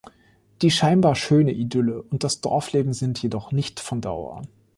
[0.63, 4.41] Die scheinbar schöne Idylle und das Dorfleben sind jedoch nicht von Dauer.